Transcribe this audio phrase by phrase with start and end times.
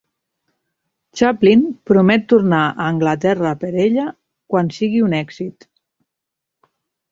[1.19, 4.09] Chaplin promet tornar a Anglaterra per ella
[4.55, 5.71] quan sigui un èxit.